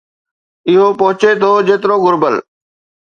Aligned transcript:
اهو 0.69 0.87
پهچي 0.99 1.31
ٿو 1.41 1.51
جيترو 1.67 1.95
گهربل 2.05 2.35